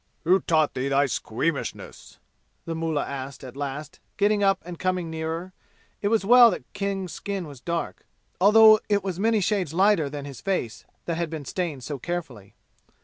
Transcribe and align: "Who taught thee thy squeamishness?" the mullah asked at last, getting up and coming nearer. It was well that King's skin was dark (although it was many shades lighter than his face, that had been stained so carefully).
"Who 0.23 0.39
taught 0.39 0.73
thee 0.73 0.87
thy 0.87 1.05
squeamishness?" 1.05 2.17
the 2.65 2.73
mullah 2.73 3.05
asked 3.05 3.43
at 3.43 3.55
last, 3.55 3.99
getting 4.17 4.43
up 4.43 4.57
and 4.65 4.79
coming 4.79 5.11
nearer. 5.11 5.53
It 6.01 6.07
was 6.07 6.25
well 6.25 6.49
that 6.49 6.63
King's 6.73 7.11
skin 7.13 7.45
was 7.45 7.61
dark 7.61 8.07
(although 8.39 8.79
it 8.89 9.03
was 9.03 9.19
many 9.19 9.41
shades 9.41 9.75
lighter 9.75 10.09
than 10.09 10.25
his 10.25 10.41
face, 10.41 10.85
that 11.05 11.17
had 11.17 11.29
been 11.29 11.45
stained 11.45 11.83
so 11.83 11.99
carefully). 11.99 12.55